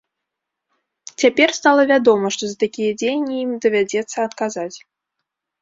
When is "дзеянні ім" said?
3.03-3.51